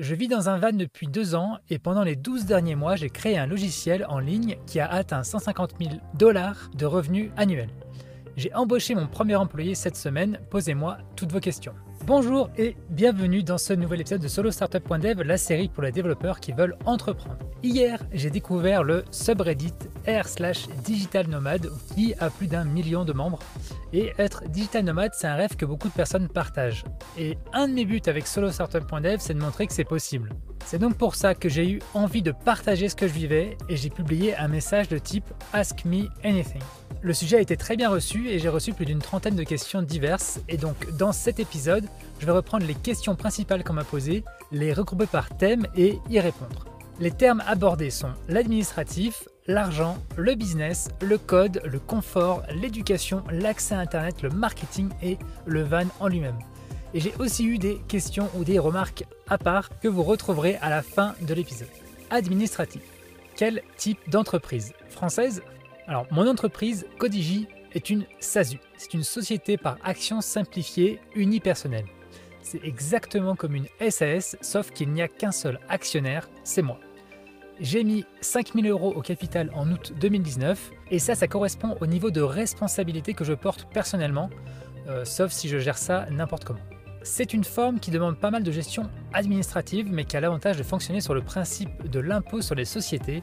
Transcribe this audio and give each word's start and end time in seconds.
Je 0.00 0.14
vis 0.14 0.28
dans 0.28 0.48
un 0.48 0.58
van 0.58 0.70
depuis 0.70 1.08
deux 1.08 1.34
ans 1.34 1.58
et 1.70 1.80
pendant 1.80 2.04
les 2.04 2.14
12 2.14 2.44
derniers 2.44 2.76
mois, 2.76 2.94
j'ai 2.94 3.10
créé 3.10 3.36
un 3.36 3.48
logiciel 3.48 4.06
en 4.08 4.20
ligne 4.20 4.56
qui 4.64 4.78
a 4.78 4.86
atteint 4.86 5.24
150 5.24 5.72
000 5.80 5.94
dollars 6.14 6.70
de 6.76 6.86
revenus 6.86 7.32
annuels. 7.36 7.72
J'ai 8.36 8.54
embauché 8.54 8.94
mon 8.94 9.08
premier 9.08 9.34
employé 9.34 9.74
cette 9.74 9.96
semaine. 9.96 10.38
Posez-moi 10.50 10.98
toutes 11.16 11.32
vos 11.32 11.40
questions. 11.40 11.74
Bonjour 12.08 12.48
et 12.56 12.74
bienvenue 12.88 13.42
dans 13.42 13.58
ce 13.58 13.74
nouvel 13.74 14.00
épisode 14.00 14.22
de 14.22 14.28
Solo 14.28 14.50
Startup.dev, 14.50 15.22
la 15.24 15.36
série 15.36 15.68
pour 15.68 15.82
les 15.82 15.92
développeurs 15.92 16.40
qui 16.40 16.52
veulent 16.52 16.74
entreprendre. 16.86 17.36
Hier, 17.62 18.02
j'ai 18.14 18.30
découvert 18.30 18.82
le 18.82 19.04
subreddit 19.10 19.74
r 20.06 20.26
slash 20.26 20.68
digital 20.86 21.26
nomade 21.26 21.68
qui 21.94 22.14
a 22.18 22.30
plus 22.30 22.46
d'un 22.46 22.64
million 22.64 23.04
de 23.04 23.12
membres. 23.12 23.40
Et 23.92 24.14
être 24.16 24.48
digital 24.48 24.86
nomade, 24.86 25.12
c'est 25.12 25.26
un 25.26 25.34
rêve 25.34 25.54
que 25.54 25.66
beaucoup 25.66 25.88
de 25.88 25.92
personnes 25.92 26.28
partagent. 26.28 26.82
Et 27.18 27.36
un 27.52 27.68
de 27.68 27.74
mes 27.74 27.84
buts 27.84 28.00
avec 28.06 28.26
Solo 28.26 28.50
Startup.dev, 28.52 29.18
c'est 29.18 29.34
de 29.34 29.40
montrer 29.40 29.66
que 29.66 29.74
c'est 29.74 29.84
possible. 29.84 30.30
C'est 30.64 30.78
donc 30.78 30.96
pour 30.96 31.14
ça 31.14 31.34
que 31.34 31.50
j'ai 31.50 31.68
eu 31.70 31.82
envie 31.92 32.22
de 32.22 32.32
partager 32.32 32.88
ce 32.88 32.96
que 32.96 33.06
je 33.06 33.12
vivais 33.12 33.58
et 33.68 33.76
j'ai 33.76 33.90
publié 33.90 34.34
un 34.34 34.48
message 34.48 34.88
de 34.88 34.96
type 34.96 35.26
Ask 35.52 35.84
Me 35.84 36.08
Anything. 36.24 36.62
Le 37.00 37.14
sujet 37.14 37.36
a 37.36 37.40
été 37.40 37.56
très 37.56 37.76
bien 37.76 37.90
reçu 37.90 38.28
et 38.28 38.40
j'ai 38.40 38.48
reçu 38.48 38.72
plus 38.72 38.84
d'une 38.84 38.98
trentaine 38.98 39.36
de 39.36 39.44
questions 39.44 39.82
diverses. 39.82 40.40
Et 40.48 40.56
donc, 40.56 40.90
dans 40.96 41.12
cet 41.12 41.38
épisode, 41.38 41.84
je 42.18 42.26
vais 42.26 42.32
reprendre 42.32 42.66
les 42.66 42.74
questions 42.74 43.14
principales 43.14 43.62
qu'on 43.62 43.74
m'a 43.74 43.84
posées, 43.84 44.24
les 44.50 44.72
regrouper 44.72 45.06
par 45.06 45.28
thème 45.36 45.68
et 45.76 46.00
y 46.10 46.18
répondre. 46.18 46.66
Les 46.98 47.12
termes 47.12 47.42
abordés 47.46 47.90
sont 47.90 48.10
l'administratif, 48.28 49.28
l'argent, 49.46 49.98
le 50.16 50.34
business, 50.34 50.88
le 51.00 51.18
code, 51.18 51.62
le 51.64 51.78
confort, 51.78 52.42
l'éducation, 52.60 53.22
l'accès 53.30 53.76
à 53.76 53.78
Internet, 53.78 54.22
le 54.22 54.30
marketing 54.30 54.88
et 55.00 55.18
le 55.46 55.62
van 55.62 55.86
en 56.00 56.08
lui-même. 56.08 56.38
Et 56.94 57.00
j'ai 57.00 57.14
aussi 57.20 57.44
eu 57.44 57.58
des 57.58 57.80
questions 57.86 58.28
ou 58.34 58.42
des 58.42 58.58
remarques 58.58 59.04
à 59.28 59.38
part 59.38 59.68
que 59.78 59.86
vous 59.86 60.02
retrouverez 60.02 60.56
à 60.56 60.68
la 60.68 60.82
fin 60.82 61.14
de 61.20 61.32
l'épisode. 61.32 61.68
Administratif. 62.10 62.82
Quel 63.36 63.62
type 63.76 64.00
d'entreprise? 64.10 64.72
Française? 64.88 65.42
Alors, 65.88 66.06
mon 66.10 66.28
entreprise, 66.28 66.86
Codigi, 66.98 67.48
est 67.72 67.88
une 67.88 68.04
SASU. 68.20 68.58
C'est 68.76 68.92
une 68.92 69.02
société 69.02 69.56
par 69.56 69.78
action 69.82 70.20
simplifiée 70.20 71.00
unipersonnelle. 71.14 71.86
C'est 72.42 72.62
exactement 72.62 73.34
comme 73.34 73.54
une 73.54 73.66
SAS, 73.88 74.36
sauf 74.42 74.70
qu'il 74.70 74.90
n'y 74.90 75.00
a 75.00 75.08
qu'un 75.08 75.32
seul 75.32 75.58
actionnaire, 75.70 76.28
c'est 76.44 76.60
moi. 76.60 76.78
J'ai 77.58 77.84
mis 77.84 78.04
5000 78.20 78.68
euros 78.68 78.92
au 78.94 79.00
capital 79.00 79.50
en 79.54 79.70
août 79.70 79.94
2019, 79.98 80.70
et 80.90 80.98
ça, 80.98 81.14
ça 81.14 81.26
correspond 81.26 81.76
au 81.80 81.86
niveau 81.86 82.10
de 82.10 82.20
responsabilité 82.20 83.14
que 83.14 83.24
je 83.24 83.32
porte 83.32 83.66
personnellement, 83.72 84.28
euh, 84.88 85.06
sauf 85.06 85.32
si 85.32 85.48
je 85.48 85.58
gère 85.58 85.78
ça 85.78 86.06
n'importe 86.10 86.44
comment. 86.44 86.60
C'est 87.02 87.32
une 87.32 87.44
forme 87.44 87.80
qui 87.80 87.90
demande 87.90 88.18
pas 88.18 88.30
mal 88.30 88.42
de 88.42 88.52
gestion 88.52 88.90
administrative, 89.14 89.88
mais 89.90 90.04
qui 90.04 90.18
a 90.18 90.20
l'avantage 90.20 90.58
de 90.58 90.62
fonctionner 90.62 91.00
sur 91.00 91.14
le 91.14 91.22
principe 91.22 91.88
de 91.88 91.98
l'impôt 91.98 92.42
sur 92.42 92.54
les 92.54 92.66
sociétés 92.66 93.22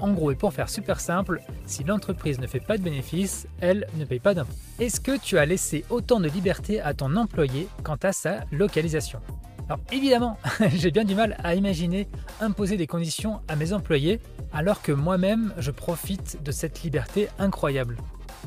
en 0.00 0.12
gros, 0.12 0.30
et 0.30 0.34
pour 0.34 0.52
faire 0.52 0.68
super 0.68 1.00
simple, 1.00 1.40
si 1.66 1.84
l'entreprise 1.84 2.38
ne 2.38 2.46
fait 2.46 2.60
pas 2.60 2.78
de 2.78 2.82
bénéfices, 2.82 3.46
elle 3.60 3.86
ne 3.96 4.04
paye 4.04 4.20
pas 4.20 4.34
d'impôts. 4.34 4.52
Est-ce 4.78 5.00
que 5.00 5.18
tu 5.18 5.38
as 5.38 5.46
laissé 5.46 5.84
autant 5.90 6.20
de 6.20 6.28
liberté 6.28 6.80
à 6.80 6.94
ton 6.94 7.16
employé 7.16 7.68
quant 7.82 7.98
à 8.02 8.12
sa 8.12 8.40
localisation? 8.52 9.20
Alors 9.68 9.80
évidemment, 9.90 10.38
j'ai 10.74 10.90
bien 10.90 11.04
du 11.04 11.14
mal 11.14 11.36
à 11.42 11.54
imaginer 11.54 12.08
imposer 12.40 12.76
des 12.76 12.86
conditions 12.86 13.40
à 13.48 13.56
mes 13.56 13.72
employés 13.72 14.20
alors 14.52 14.80
que 14.80 14.92
moi-même 14.92 15.52
je 15.58 15.70
profite 15.70 16.42
de 16.42 16.52
cette 16.52 16.82
liberté 16.82 17.28
incroyable. 17.38 17.96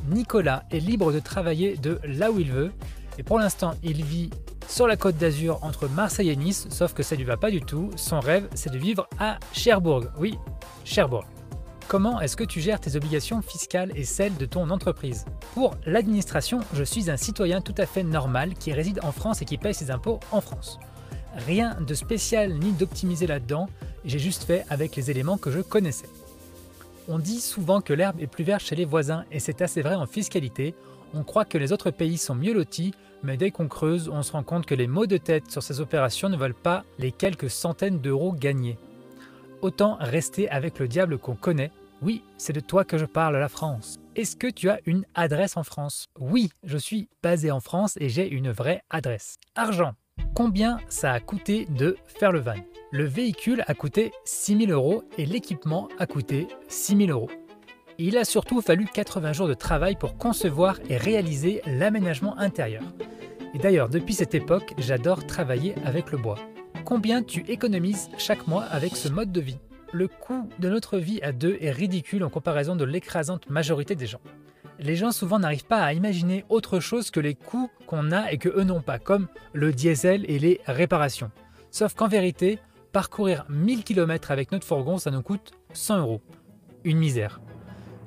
Nicolas 0.09 0.63
est 0.72 0.80
libre 0.80 1.11
de 1.11 1.19
travailler 1.19 1.75
de 1.75 2.00
là 2.06 2.31
où 2.31 2.39
il 2.39 2.52
veut 2.52 2.72
et 3.17 3.23
pour 3.23 3.38
l'instant 3.38 3.73
il 3.84 4.03
vit 4.03 4.30
sur 4.67 4.88
la 4.88 4.95
côte 4.95 5.17
d'Azur 5.17 5.59
entre 5.63 5.89
Marseille 5.89 6.30
et 6.30 6.36
Nice, 6.36 6.67
sauf 6.69 6.94
que 6.94 7.03
ça 7.03 7.16
ne 7.16 7.19
lui 7.19 7.25
va 7.25 7.38
pas 7.38 7.52
du 7.52 7.61
tout. 7.61 7.89
Son 7.97 8.19
rêve 8.19 8.47
c'est 8.53 8.72
de 8.72 8.78
vivre 8.78 9.08
à 9.19 9.39
Cherbourg. 9.52 10.06
Oui, 10.17 10.38
Cherbourg. 10.86 11.25
Comment 11.89 12.21
est-ce 12.21 12.37
que 12.37 12.43
tu 12.43 12.61
gères 12.61 12.79
tes 12.79 12.95
obligations 12.95 13.41
fiscales 13.41 13.91
et 13.95 14.03
celles 14.03 14.37
de 14.37 14.45
ton 14.45 14.69
entreprise? 14.69 15.25
Pour 15.55 15.75
l'administration, 15.88 16.59
je 16.75 16.83
suis 16.83 17.09
un 17.09 17.17
citoyen 17.17 17.61
tout 17.61 17.73
à 17.79 17.88
fait 17.88 18.03
normal 18.03 18.53
qui 18.53 18.72
réside 18.73 19.00
en 19.01 19.11
France 19.11 19.41
et 19.41 19.45
qui 19.45 19.57
paye 19.57 19.73
ses 19.73 19.89
impôts 19.89 20.19
en 20.31 20.39
France. 20.39 20.78
Rien 21.47 21.75
de 21.81 21.95
spécial 21.95 22.53
ni 22.53 22.73
d'optimisé 22.73 23.25
là-dedans, 23.25 23.69
j'ai 24.05 24.19
juste 24.19 24.44
fait 24.44 24.67
avec 24.69 24.95
les 24.95 25.09
éléments 25.09 25.39
que 25.39 25.49
je 25.49 25.61
connaissais. 25.61 26.09
On 27.07 27.17
dit 27.17 27.41
souvent 27.41 27.81
que 27.81 27.94
l'herbe 27.94 28.19
est 28.19 28.28
plus 28.28 28.44
verte 28.44 28.61
chez 28.61 28.75
les 28.75 28.85
voisins 28.85 29.25
et 29.31 29.39
c'est 29.39 29.63
assez 29.63 29.81
vrai 29.81 29.95
en 29.95 30.05
fiscalité. 30.05 30.75
On 31.16 31.23
croit 31.23 31.45
que 31.45 31.57
les 31.57 31.73
autres 31.73 31.89
pays 31.89 32.19
sont 32.19 32.35
mieux 32.35 32.53
lotis, 32.53 32.94
mais 33.23 33.35
dès 33.35 33.49
qu'on 33.49 33.67
creuse, 33.67 34.09
on 34.09 34.22
se 34.22 34.33
rend 34.33 34.44
compte 34.44 34.67
que 34.67 34.75
les 34.75 34.85
maux 34.85 35.07
de 35.07 35.17
tête 35.17 35.49
sur 35.49 35.63
ces 35.63 35.81
opérations 35.81 36.29
ne 36.29 36.38
valent 36.38 36.53
pas 36.53 36.83
les 36.99 37.11
quelques 37.11 37.49
centaines 37.49 37.97
d'euros 37.97 38.31
gagnés. 38.31 38.78
Autant 39.62 39.97
rester 40.00 40.50
avec 40.50 40.80
le 40.80 40.88
diable 40.88 41.18
qu'on 41.18 41.36
connaît 41.36 41.72
oui, 42.02 42.24
c'est 42.38 42.53
de 42.53 42.62
toi 42.62 42.86
que 42.86 42.97
je 42.97 43.06
parle, 43.06 43.36
la 43.36 43.50
France. 43.50 43.97
Est-ce 44.16 44.38
que 44.38 44.47
tu 44.47 44.70
as 44.70 44.80
une 44.86 45.06
adresse 45.16 45.58
en 45.58 45.64
France? 45.64 46.08
Oui, 46.18 46.50
je 46.64 46.78
suis 46.78 47.09
basé 47.22 47.52
en 47.52 47.59
France 47.59 47.97
et 48.00 48.08
j'ai 48.08 48.30
une 48.30 48.52
vraie 48.52 48.84
adresse. 48.90 49.38
Argent. 49.56 49.94
Combien 50.34 50.80
ça 50.88 51.12
a 51.12 51.20
coûté 51.20 51.66
de 51.66 51.97
faire 52.06 52.31
le 52.31 52.40
van? 52.40 52.56
Le 52.92 53.03
véhicule 53.03 53.66
a 53.68 53.74
coûté 53.74 54.12
6000 54.24 54.72
euros 54.72 55.03
et 55.18 55.25
l'équipement 55.25 55.90
a 56.00 56.06
coûté 56.06 56.47
6000 56.70 57.12
euros. 57.12 57.30
Il 57.97 58.18
a 58.18 58.24
surtout 58.24 58.62
fallu 58.62 58.86
80 58.86 59.34
jours 59.34 59.50
de 59.50 59.53
travail 59.53 59.97
pour 59.97 60.16
concevoir 60.18 60.80
et 60.90 60.96
réaliser 60.96 61.62
l'aménagement 61.66 62.38
intérieur. 62.38 62.84
Et 63.53 63.58
d'ailleurs, 63.58 63.90
depuis 63.90 64.14
cette 64.14 64.36
époque, 64.36 64.74
j'adore 64.78 65.28
travailler 65.28 65.76
avec 65.84 66.12
le 66.12 66.18
bois. 66.18 66.38
Combien 66.89 67.22
tu 67.22 67.41
économises 67.41 68.09
chaque 68.17 68.47
mois 68.47 68.63
avec 68.63 68.95
ce 68.95 69.09
mode 69.09 69.31
de 69.31 69.41
vie 69.41 69.59
le 69.91 70.07
coût 70.07 70.50
de 70.57 70.69
notre 70.69 70.97
vie 70.97 71.22
à 71.22 71.31
deux 71.31 71.55
est 71.61 71.69
ridicule 71.69 72.23
en 72.23 72.31
comparaison 72.31 72.75
de 72.75 72.83
l'écrasante 72.83 73.47
majorité 73.47 73.94
des 73.94 74.07
gens. 74.07 74.22
Les 74.79 74.95
gens 74.95 75.11
souvent 75.11 75.38
n'arrivent 75.38 75.67
pas 75.67 75.83
à 75.83 75.94
imaginer 75.94 76.45
autre 76.49 76.79
chose 76.79 77.11
que 77.11 77.19
les 77.19 77.35
coûts 77.35 77.69
qu'on 77.85 78.11
a 78.11 78.31
et 78.31 78.39
que 78.39 78.49
eux 78.49 78.63
n'ont 78.63 78.81
pas, 78.81 78.97
comme 78.97 79.28
le 79.53 79.72
diesel 79.72 80.25
et 80.28 80.39
les 80.39 80.61
réparations. 80.66 81.29
Sauf 81.69 81.94
qu'en 81.94 82.07
vérité, 82.07 82.57
parcourir 82.91 83.45
1000 83.49 83.83
km 83.83 84.31
avec 84.31 84.51
notre 84.51 84.66
fourgon, 84.66 84.97
ça 84.97 85.11
nous 85.11 85.22
coûte 85.22 85.51
100 85.73 85.99
euros. 85.99 86.22
Une 86.83 86.97
misère. 86.97 87.39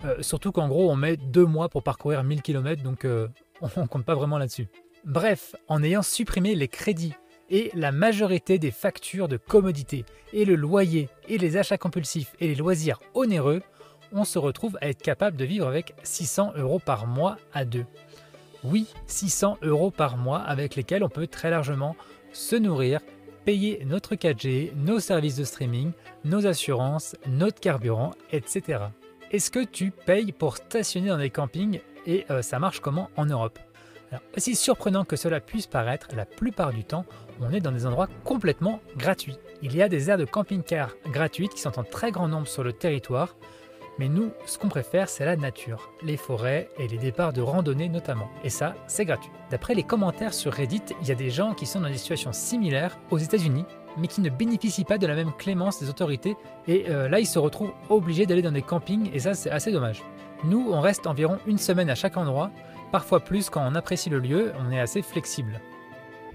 Euh, 0.05 0.17
surtout 0.23 0.51
qu'en 0.51 0.67
gros, 0.67 0.91
on 0.91 0.97
met 0.97 1.17
deux 1.17 1.47
mois 1.47 1.69
pour 1.69 1.85
parcourir 1.85 2.25
1000 2.25 2.43
km, 2.43 2.83
donc 2.83 3.05
euh, 3.05 3.29
on 3.77 3.87
compte 3.87 4.05
pas 4.05 4.17
vraiment 4.17 4.39
là-dessus. 4.39 4.67
Bref, 5.05 5.55
en 5.69 5.85
ayant 5.85 6.03
supprimé 6.03 6.57
les 6.57 6.69
crédits 6.69 7.15
et 7.53 7.71
la 7.75 7.93
majorité 7.93 8.59
des 8.59 8.71
factures 8.73 9.29
de 9.29 9.37
commodité 9.37 10.05
et 10.33 10.45
le 10.45 10.57
loyer 10.57 11.09
et 11.29 11.39
les 11.39 11.59
achats 11.59 11.79
compulsifs 11.79 12.35
et 12.41 12.49
les 12.49 12.55
loisirs 12.55 12.99
onéreux, 13.15 13.63
on 14.11 14.25
se 14.25 14.39
retrouve 14.39 14.79
à 14.81 14.89
être 14.89 15.03
capable 15.03 15.37
de 15.37 15.45
vivre 15.45 15.69
avec 15.69 15.95
600 16.03 16.55
euros 16.57 16.81
par 16.81 17.07
mois 17.07 17.37
à 17.53 17.65
deux. 17.65 17.85
Oui, 18.65 18.89
600 19.07 19.59
euros 19.63 19.91
par 19.91 20.17
mois 20.17 20.41
avec 20.41 20.77
lesquels 20.77 21.05
on 21.05 21.09
peut 21.11 21.27
très 21.27 21.51
largement 21.51 21.95
se 22.33 22.57
nourrir, 22.57 23.01
payer 23.45 23.85
notre 23.85 24.15
4G, 24.15 24.73
nos 24.75 24.99
services 24.99 25.37
de 25.37 25.45
streaming, 25.45 25.93
nos 26.25 26.47
assurances, 26.47 27.17
notre 27.27 27.61
carburant, 27.61 28.13
etc. 28.31 28.85
Est-ce 29.31 29.51
que 29.51 29.65
tu 29.65 29.91
payes 29.91 30.33
pour 30.33 30.57
stationner 30.57 31.09
dans 31.09 31.19
des 31.19 31.31
campings 31.31 31.81
et 32.07 32.25
euh, 32.31 32.41
ça 32.41 32.59
marche 32.59 32.81
comment 32.81 33.11
en 33.17 33.27
Europe? 33.27 33.59
Aussi 34.37 34.55
surprenant 34.55 35.05
que 35.05 35.17
cela 35.17 35.41
puisse 35.41 35.67
paraître, 35.67 36.09
la 36.15 36.27
plupart 36.27 36.73
du 36.73 36.85
temps, 36.85 37.07
on 37.41 37.53
est 37.53 37.61
dans 37.61 37.73
des 37.73 37.87
endroits 37.87 38.09
complètement 38.25 38.81
gratuits. 38.97 39.39
Il 39.63 39.75
y 39.77 39.83
a 39.83 39.89
des 39.89 40.11
aires 40.11 40.19
de 40.19 40.25
camping-car 40.25 40.91
gratuites 41.07 41.55
qui 41.55 41.61
sont 41.61 41.79
en 41.79 41.85
très 41.85 42.11
grand 42.11 42.29
nombre 42.29 42.49
sur 42.49 42.65
le 42.65 42.73
territoire, 42.73 43.37
mais 43.99 44.09
nous, 44.09 44.33
ce 44.47 44.59
qu'on 44.59 44.69
préfère, 44.69 45.09
c'est 45.09 45.25
la 45.25 45.37
nature, 45.37 45.91
les 46.03 46.17
forêts 46.17 46.69
et 46.79 46.89
les 46.89 46.97
départs 46.97 47.33
de 47.33 47.43
randonnée 47.43 47.89
notamment. 47.89 48.29
Et 48.43 48.51
ça, 48.51 48.75
c'est 48.87 49.05
gratuit. 49.05 49.31
D'après 49.51 49.75
les 49.75 49.83
commentaires 49.83 50.33
sur 50.33 50.53
Reddit, 50.53 50.83
il 51.03 51.09
y 51.09 51.13
a 51.13 51.15
des 51.15 51.31
gens 51.31 51.53
qui 51.53 51.67
sont 51.67 51.81
dans 51.81 51.91
des 51.91 51.99
situations 51.99 52.33
similaires 52.33 52.99
aux 53.11 53.19
États-Unis, 53.19 53.67
mais 53.99 54.09
qui 54.09 54.23
ne 54.23 54.31
bénéficient 54.31 54.85
pas 54.85 54.97
de 54.97 55.07
la 55.07 55.15
même 55.15 55.33
clémence 55.33 55.79
des 55.79 55.91
autorités, 55.91 56.37
et 56.67 56.87
euh, 56.89 57.09
là, 57.09 57.21
ils 57.21 57.27
se 57.27 57.39
retrouvent 57.39 57.75
obligés 57.91 58.25
d'aller 58.25 58.43
dans 58.43 58.53
des 58.53 58.63
campings, 58.63 59.11
et 59.13 59.19
ça, 59.19 59.35
c'est 59.35 59.51
assez 59.51 59.71
dommage. 59.71 60.03
Nous, 60.45 60.71
on 60.73 60.81
reste 60.81 61.07
environ 61.07 61.39
une 61.47 61.59
semaine 61.59 61.91
à 61.91 61.95
chaque 61.95 62.17
endroit, 62.17 62.51
parfois 62.91 63.21
plus 63.21 63.51
quand 63.51 63.63
on 63.65 63.75
apprécie 63.75 64.09
le 64.09 64.19
lieu, 64.19 64.53
on 64.59 64.73
est 64.73 64.81
assez 64.81 65.03
flexible. 65.03 65.61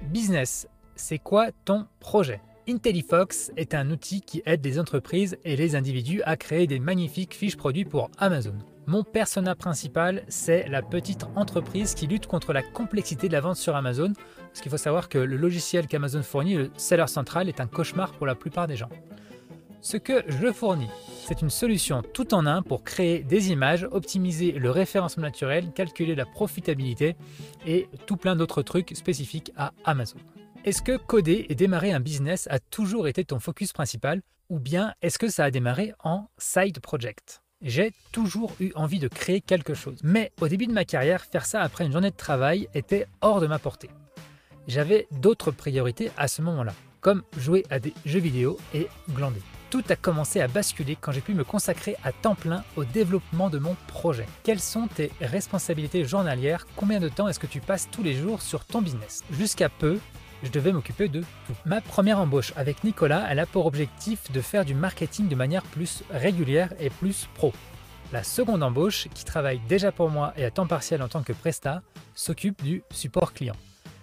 Business, 0.04 0.68
c'est 0.98 1.20
quoi 1.20 1.52
ton 1.66 1.86
projet? 2.00 2.42
IntelliFox 2.68 3.52
est 3.56 3.74
un 3.74 3.92
outil 3.92 4.22
qui 4.22 4.42
aide 4.46 4.66
les 4.66 4.78
entreprises 4.78 5.38
et 5.46 5.56
les 5.56 5.76
individus 5.76 6.22
à 6.24 6.36
créer 6.36 6.68
des 6.68 6.80
magnifiques 6.80 7.34
fiches 7.34 7.56
produits 7.56 7.86
pour 7.86 8.12
Amazon. 8.18 8.56
Mon 8.88 9.04
persona 9.04 9.56
principal, 9.56 10.24
c'est 10.28 10.68
la 10.68 10.82
petite 10.82 11.26
entreprise 11.36 11.94
qui 11.94 12.08
lutte 12.08 12.28
contre 12.28 12.52
la 12.54 12.64
complexité 12.64 13.28
de 13.28 13.34
la 13.34 13.42
vente 13.42 13.58
sur 13.58 13.76
Amazon, 13.76 14.14
parce 14.48 14.62
qu'il 14.62 14.72
faut 14.72 14.78
savoir 14.78 15.08
que 15.08 15.18
le 15.18 15.38
logiciel 15.38 15.88
qu'Amazon 15.88 16.24
fournit, 16.24 16.56
le 16.56 16.72
Seller 16.78 17.08
Central, 17.08 17.48
est 17.48 17.62
un 17.62 17.68
cauchemar 17.68 18.12
pour 18.14 18.26
la 18.26 18.36
plupart 18.36 18.68
des 18.68 18.76
gens. 18.76 18.90
Ce 19.82 19.98
que 19.98 20.24
je 20.28 20.52
fournis, 20.52 20.90
c'est 21.26 21.42
une 21.42 21.50
solution 21.50 22.02
tout 22.02 22.34
en 22.34 22.46
un 22.46 22.62
pour 22.62 22.84
créer 22.84 23.24
des 23.24 23.52
images, 23.52 23.88
optimiser 23.92 24.52
le 24.54 24.72
référencement 24.72 25.24
naturel, 25.24 25.72
calculer 25.74 26.16
la 26.16 26.26
profitabilité 26.26 27.16
et 27.66 27.88
tout 28.06 28.18
plein 28.18 28.36
d'autres 28.36 28.64
trucs 28.64 28.96
spécifiques 28.96 29.52
à 29.56 29.74
Amazon. 29.86 30.18
Est-ce 30.68 30.82
que 30.82 30.98
coder 30.98 31.46
et 31.48 31.56
démarrer 31.56 31.94
un 31.94 32.02
business 32.02 32.46
a 32.52 32.60
toujours 32.60 33.08
été 33.08 33.24
ton 33.24 33.40
focus 33.40 33.72
principal 33.72 34.22
ou 34.50 34.60
bien 34.60 34.94
est-ce 35.02 35.18
que 35.18 35.30
ça 35.30 35.46
a 35.46 35.50
démarré 35.50 35.94
en 36.04 36.28
side 36.38 36.82
project? 36.82 37.42
J'ai 37.62 37.94
toujours 38.12 38.54
eu 38.60 38.74
envie 38.76 39.00
de 39.00 39.08
créer 39.08 39.40
quelque 39.40 39.74
chose. 39.74 39.98
Mais 40.04 40.34
au 40.42 40.50
début 40.50 40.68
de 40.68 40.74
ma 40.74 40.84
carrière, 40.84 41.24
faire 41.24 41.46
ça 41.46 41.62
après 41.62 41.86
une 41.86 41.94
journée 41.94 42.12
de 42.12 42.18
travail 42.18 42.68
était 42.74 43.08
hors 43.22 43.40
de 43.40 43.48
ma 43.48 43.60
portée. 43.60 43.90
J'avais 44.68 45.08
d'autres 45.22 45.52
priorités 45.52 46.12
à 46.18 46.28
ce 46.28 46.42
moment-là, 46.42 46.74
comme 47.00 47.24
jouer 47.38 47.64
à 47.70 47.80
des 47.80 47.94
jeux 48.06 48.20
vidéo 48.20 48.60
et 48.74 48.90
glander. 49.12 49.42
Tout 49.70 49.86
a 49.88 49.96
commencé 49.96 50.42
à 50.42 50.50
basculer 50.50 50.98
quand 51.00 51.14
j'ai 51.14 51.22
pu 51.22 51.34
me 51.34 51.46
consacrer 51.46 51.96
à 52.04 52.12
temps 52.12 52.36
plein 52.36 52.66
au 52.76 52.84
développement 52.84 53.50
de 53.50 53.58
mon 53.58 53.78
projet. 53.88 54.26
Quelles 54.44 54.60
sont 54.60 54.88
tes 54.88 55.14
responsabilités 55.22 56.04
journalières? 56.04 56.68
Combien 56.76 57.00
de 57.00 57.08
temps 57.08 57.30
est-ce 57.30 57.40
que 57.40 57.48
tu 57.48 57.62
passes 57.62 57.88
tous 57.90 58.04
les 58.04 58.16
jours 58.16 58.42
sur 58.42 58.66
ton 58.66 58.82
business? 58.82 59.24
Jusqu'à 59.32 59.70
peu, 59.70 60.00
je 60.44 60.52
devais 60.52 60.72
m'occuper 60.72 61.08
de 61.08 61.22
tout. 61.22 61.54
Ma 61.66 61.82
première 61.82 62.20
embauche 62.20 62.54
avec 62.56 62.84
Nicolas, 62.84 63.26
elle 63.30 63.40
a 63.40 63.46
pour 63.46 63.66
objectif 63.66 64.32
de 64.32 64.42
faire 64.42 64.66
du 64.66 64.74
marketing 64.74 65.28
de 65.28 65.36
manière 65.36 65.64
plus 65.64 66.04
régulière 66.12 66.74
et 66.80 66.90
plus 66.90 67.28
pro. 67.36 67.54
La 68.14 68.24
seconde 68.24 68.64
embauche, 68.64 69.08
qui 69.14 69.26
travaille 69.26 69.60
déjà 69.68 69.92
pour 69.92 70.10
moi 70.10 70.34
et 70.38 70.46
à 70.46 70.52
temps 70.52 70.68
partiel 70.68 71.02
en 71.02 71.08
tant 71.08 71.24
que 71.24 71.34
presta, 71.34 71.82
s'occupe 72.16 72.64
du 72.64 72.84
support 72.92 73.34
client. 73.34 73.56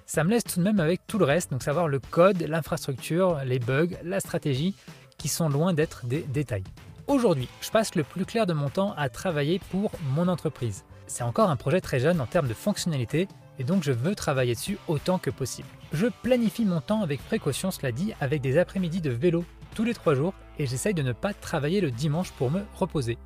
Ça 0.07 0.25
me 0.25 0.31
laisse 0.31 0.45
tout 0.45 0.59
de 0.59 0.65
même 0.65 0.81
avec 0.81 1.07
tout 1.07 1.19
le 1.19 1.25
reste, 1.25 1.51
donc 1.51 1.63
savoir 1.63 1.89
le 1.89 1.99
code, 1.99 2.43
l'infrastructure, 2.43 3.41
les 3.45 3.59
bugs, 3.59 3.97
la 4.03 4.21
stratégie, 4.21 4.75
qui 5.17 5.29
sont 5.29 5.49
loin 5.49 5.73
d'être 5.73 6.05
des 6.05 6.21
détails. 6.23 6.65
Aujourd'hui, 7.07 7.49
je 7.61 7.71
passe 7.71 7.95
le 7.95 8.05
plus 8.05 8.27
clair 8.27 8.47
de 8.47 8.53
mon 8.53 8.69
temps 8.69 8.95
à 8.97 9.09
travailler 9.09 9.61
pour 9.71 9.93
mon 10.15 10.29
entreprise. 10.29 10.85
C'est 11.07 11.23
encore 11.23 11.51
un 11.51 11.57
projet 11.57 11.81
très 11.81 12.01
jeune 12.01 12.21
en 12.21 12.27
termes 12.27 12.49
de 12.49 12.55
fonctionnalité, 12.55 13.29
et 13.59 13.65
donc 13.65 13.83
je 13.83 13.93
veux 13.93 14.15
travailler 14.15 14.55
dessus 14.55 14.79
autant 14.89 15.19
que 15.19 15.31
possible. 15.31 15.69
Je 15.93 16.07
planifie 16.23 16.65
mon 16.65 16.81
temps 16.81 17.03
avec 17.03 17.23
précaution, 17.25 17.71
cela 17.71 17.93
dit, 17.93 18.13
avec 18.21 18.41
des 18.41 18.59
après-midi 18.59 19.01
de 19.01 19.11
vélo 19.11 19.45
tous 19.75 19.85
les 19.85 19.95
trois 19.95 20.15
jours 20.15 20.35
et 20.59 20.67
j'essaye 20.67 20.95
de 20.95 21.03
ne 21.03 21.13
pas 21.13 21.35
travailler 21.35 21.81
le 21.81 21.91
dimanche 21.91 22.33
pour 22.33 22.51
me 22.51 22.63
reposer. 22.75 23.19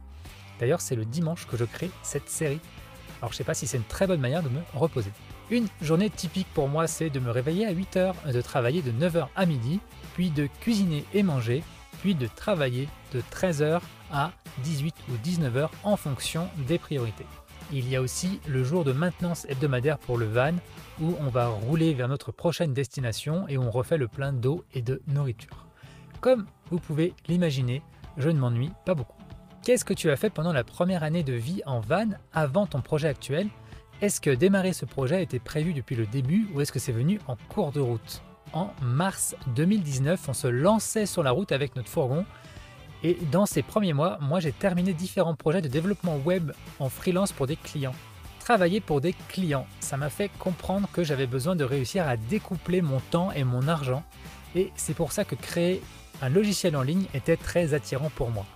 D'ailleurs, 0.60 0.80
c'est 0.80 0.96
le 0.96 1.04
dimanche 1.04 1.46
que 1.46 1.56
je 1.56 1.64
crée 1.64 1.90
cette 2.02 2.28
série. 2.28 2.60
Alors 3.20 3.32
je 3.32 3.36
sais 3.36 3.44
pas 3.44 3.54
si 3.54 3.66
c'est 3.66 3.76
une 3.76 3.84
très 3.84 4.06
bonne 4.06 4.20
manière 4.20 4.42
de 4.42 4.48
me 4.48 4.60
reposer. 4.74 5.10
Une 5.50 5.66
journée 5.80 6.10
typique 6.10 6.48
pour 6.52 6.68
moi, 6.68 6.86
c'est 6.86 7.10
de 7.10 7.20
me 7.20 7.30
réveiller 7.30 7.66
à 7.66 7.72
8h, 7.72 8.32
de 8.32 8.40
travailler 8.40 8.82
de 8.82 8.92
9h 8.92 9.28
à 9.34 9.46
midi, 9.46 9.80
puis 10.14 10.30
de 10.30 10.48
cuisiner 10.60 11.04
et 11.14 11.22
manger, 11.22 11.62
puis 12.02 12.14
de 12.14 12.26
travailler 12.26 12.88
de 13.12 13.20
13h 13.20 13.80
à 14.12 14.32
18 14.62 14.94
ou 15.08 15.12
19h 15.26 15.68
en 15.84 15.96
fonction 15.96 16.48
des 16.66 16.78
priorités. 16.78 17.26
Il 17.70 17.86
y 17.86 17.96
a 17.96 18.00
aussi 18.00 18.40
le 18.48 18.64
jour 18.64 18.82
de 18.82 18.92
maintenance 18.92 19.44
hebdomadaire 19.46 19.98
pour 19.98 20.16
le 20.16 20.24
van 20.24 20.54
où 21.02 21.14
on 21.20 21.28
va 21.28 21.48
rouler 21.48 21.92
vers 21.92 22.08
notre 22.08 22.32
prochaine 22.32 22.72
destination 22.72 23.46
et 23.46 23.58
on 23.58 23.70
refait 23.70 23.98
le 23.98 24.08
plein 24.08 24.32
d'eau 24.32 24.64
et 24.72 24.80
de 24.80 25.02
nourriture. 25.06 25.66
Comme 26.22 26.46
vous 26.70 26.78
pouvez 26.78 27.12
l'imaginer, 27.26 27.82
je 28.16 28.30
ne 28.30 28.38
m'ennuie 28.38 28.72
pas 28.86 28.94
beaucoup. 28.94 29.18
Qu'est-ce 29.62 29.84
que 29.84 29.92
tu 29.92 30.10
as 30.10 30.16
fait 30.16 30.30
pendant 30.30 30.54
la 30.54 30.64
première 30.64 31.02
année 31.02 31.22
de 31.22 31.34
vie 31.34 31.60
en 31.66 31.80
van 31.80 32.08
avant 32.32 32.66
ton 32.66 32.80
projet 32.80 33.08
actuel? 33.08 33.48
Est-ce 34.00 34.22
que 34.22 34.30
démarrer 34.30 34.72
ce 34.72 34.86
projet 34.86 35.22
était 35.22 35.38
prévu 35.38 35.74
depuis 35.74 35.94
le 35.96 36.06
début 36.06 36.48
ou 36.54 36.62
est-ce 36.62 36.72
que 36.72 36.78
c'est 36.78 36.92
venu 36.92 37.20
en 37.28 37.36
cours 37.50 37.72
de 37.72 37.80
route? 37.80 38.22
En 38.54 38.70
mars 38.80 39.36
2019, 39.56 40.26
on 40.26 40.32
se 40.32 40.46
lançait 40.46 41.04
sur 41.04 41.22
la 41.22 41.32
route 41.32 41.52
avec 41.52 41.76
notre 41.76 41.90
fourgon 41.90 42.24
et 43.04 43.16
dans 43.30 43.46
ces 43.46 43.62
premiers 43.62 43.92
mois, 43.92 44.18
moi 44.20 44.40
j'ai 44.40 44.52
terminé 44.52 44.92
différents 44.92 45.34
projets 45.34 45.62
de 45.62 45.68
développement 45.68 46.16
web 46.16 46.52
en 46.78 46.88
freelance 46.88 47.32
pour 47.32 47.46
des 47.46 47.56
clients. 47.56 47.94
Travailler 48.40 48.80
pour 48.80 49.00
des 49.00 49.14
clients, 49.28 49.66
ça 49.80 49.96
m'a 49.96 50.10
fait 50.10 50.30
comprendre 50.38 50.88
que 50.92 51.04
j'avais 51.04 51.26
besoin 51.26 51.54
de 51.54 51.64
réussir 51.64 52.08
à 52.08 52.16
découpler 52.16 52.82
mon 52.82 52.98
temps 52.98 53.30
et 53.32 53.44
mon 53.44 53.68
argent. 53.68 54.02
Et 54.54 54.72
c'est 54.74 54.94
pour 54.94 55.12
ça 55.12 55.24
que 55.24 55.34
créer 55.34 55.82
un 56.22 56.28
logiciel 56.28 56.74
en 56.76 56.82
ligne 56.82 57.04
était 57.14 57.36
très 57.36 57.74
attirant 57.74 58.10
pour 58.10 58.30
moi. 58.30 58.46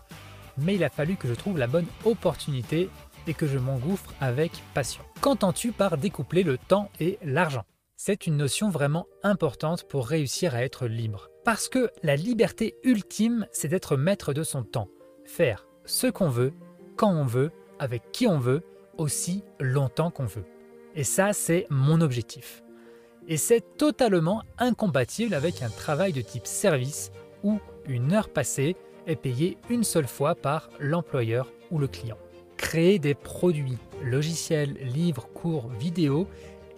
Mais 0.58 0.74
il 0.74 0.84
a 0.84 0.88
fallu 0.88 1.16
que 1.16 1.28
je 1.28 1.34
trouve 1.34 1.58
la 1.58 1.66
bonne 1.66 1.86
opportunité 2.04 2.88
et 3.26 3.34
que 3.34 3.46
je 3.46 3.58
m'engouffre 3.58 4.12
avec 4.20 4.50
passion. 4.74 5.02
Qu'entends-tu 5.20 5.72
par 5.72 5.96
découpler 5.96 6.42
le 6.42 6.58
temps 6.58 6.90
et 6.98 7.18
l'argent? 7.22 7.64
C'est 7.96 8.26
une 8.26 8.36
notion 8.36 8.68
vraiment 8.68 9.06
importante 9.22 9.84
pour 9.84 10.06
réussir 10.06 10.54
à 10.54 10.64
être 10.64 10.86
libre. 10.86 11.30
Parce 11.44 11.68
que 11.68 11.90
la 12.02 12.16
liberté 12.16 12.74
ultime, 12.82 13.46
c'est 13.52 13.68
d'être 13.68 13.96
maître 13.96 14.32
de 14.32 14.42
son 14.42 14.64
temps. 14.64 14.88
Faire 15.24 15.66
ce 15.84 16.08
qu'on 16.08 16.28
veut, 16.28 16.52
quand 16.96 17.12
on 17.12 17.24
veut, 17.24 17.50
avec 17.78 18.10
qui 18.12 18.26
on 18.26 18.38
veut, 18.38 18.62
aussi 18.98 19.44
longtemps 19.60 20.10
qu'on 20.10 20.24
veut. 20.24 20.44
Et 20.94 21.04
ça, 21.04 21.32
c'est 21.32 21.66
mon 21.70 22.00
objectif. 22.00 22.62
Et 23.28 23.36
c'est 23.36 23.76
totalement 23.76 24.42
incompatible 24.58 25.34
avec 25.34 25.62
un 25.62 25.70
travail 25.70 26.12
de 26.12 26.20
type 26.20 26.46
service 26.46 27.12
où 27.44 27.60
une 27.86 28.12
heure 28.12 28.28
passée 28.28 28.76
est 29.06 29.16
payée 29.16 29.58
une 29.70 29.84
seule 29.84 30.08
fois 30.08 30.34
par 30.34 30.70
l'employeur 30.80 31.52
ou 31.70 31.78
le 31.78 31.88
client. 31.88 32.18
Créer 32.56 32.98
des 32.98 33.14
produits, 33.14 33.78
logiciels, 34.02 34.74
livres, 34.74 35.28
cours, 35.34 35.68
vidéos 35.68 36.28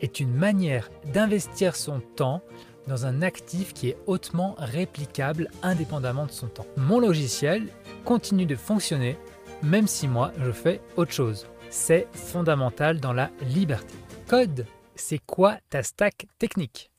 est 0.00 0.20
une 0.20 0.32
manière 0.32 0.90
d'investir 1.12 1.76
son 1.76 2.00
temps 2.00 2.42
dans 2.86 3.06
un 3.06 3.22
actif 3.22 3.72
qui 3.72 3.88
est 3.88 3.96
hautement 4.06 4.54
réplicable 4.58 5.50
indépendamment 5.62 6.26
de 6.26 6.32
son 6.32 6.48
temps. 6.48 6.66
Mon 6.76 7.00
logiciel 7.00 7.68
continue 8.04 8.46
de 8.46 8.56
fonctionner 8.56 9.16
même 9.64 9.86
si 9.86 10.06
moi 10.06 10.32
je 10.42 10.52
fais 10.52 10.80
autre 10.96 11.12
chose. 11.12 11.46
C'est 11.70 12.06
fondamental 12.12 13.00
dans 13.00 13.12
la 13.12 13.30
liberté. 13.42 13.94
Code, 14.28 14.66
c'est 14.94 15.18
quoi 15.18 15.56
ta 15.70 15.82
stack 15.82 16.26
technique? 16.38 16.90